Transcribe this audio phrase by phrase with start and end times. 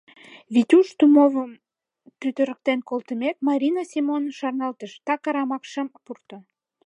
[0.53, 1.51] Витюш Тумовым
[2.19, 6.37] тӱтырыктен колтымек, Марина Семоным шарналтыш: «Так арамак шым пурто.